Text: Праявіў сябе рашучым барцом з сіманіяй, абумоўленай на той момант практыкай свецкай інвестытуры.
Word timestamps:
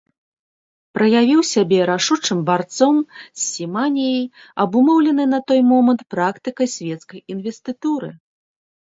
Праявіў 0.97 1.41
сябе 1.49 1.77
рашучым 1.89 2.39
барцом 2.47 2.95
з 3.17 3.41
сіманіяй, 3.49 4.23
абумоўленай 4.65 5.27
на 5.35 5.39
той 5.53 5.61
момант 5.71 6.01
практыкай 6.15 6.67
свецкай 6.77 7.19
інвестытуры. 7.35 8.09